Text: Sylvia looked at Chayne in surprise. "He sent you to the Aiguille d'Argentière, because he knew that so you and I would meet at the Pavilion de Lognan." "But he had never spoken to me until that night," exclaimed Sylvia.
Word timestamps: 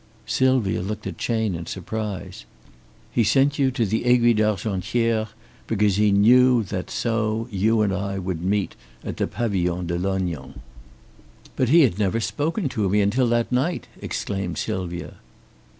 Sylvia 0.25 0.81
looked 0.81 1.05
at 1.05 1.19
Chayne 1.19 1.53
in 1.53 1.67
surprise. 1.67 2.45
"He 3.11 3.23
sent 3.23 3.59
you 3.59 3.69
to 3.69 3.85
the 3.85 4.05
Aiguille 4.07 4.33
d'Argentière, 4.37 5.27
because 5.67 5.97
he 5.97 6.11
knew 6.11 6.63
that 6.63 6.89
so 6.89 7.47
you 7.51 7.83
and 7.83 7.93
I 7.93 8.17
would 8.17 8.41
meet 8.41 8.75
at 9.03 9.17
the 9.17 9.27
Pavilion 9.27 9.85
de 9.85 9.99
Lognan." 9.99 10.61
"But 11.55 11.69
he 11.69 11.81
had 11.81 11.99
never 11.99 12.19
spoken 12.19 12.67
to 12.69 12.89
me 12.89 12.99
until 12.99 13.27
that 13.27 13.51
night," 13.51 13.89
exclaimed 14.01 14.57
Sylvia. 14.57 15.17